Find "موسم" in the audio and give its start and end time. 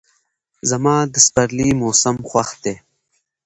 1.81-2.17